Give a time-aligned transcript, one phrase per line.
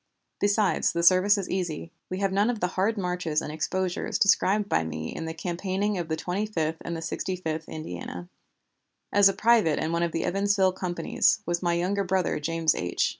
[0.39, 1.91] Besides, the service is easy.
[2.09, 5.99] We have none of the hard marches and exposures described by me in the campaigning
[5.99, 8.27] of the Twenty fifth and Sixty fifth Indiana.
[9.13, 13.09] As a private in one of the Evansville companies, was my younger brother James H.